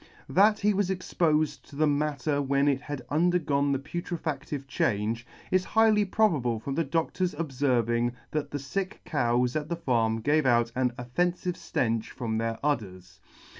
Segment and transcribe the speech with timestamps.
[0.27, 5.27] That he was expofed to the matter when it had under gone the pufrefacftive change,
[5.51, 10.47] is highly probable from the Doctor's obferving' that the fick cows at the farm gave
[10.47, 13.19] out an ojfewfive Jtench from their udders.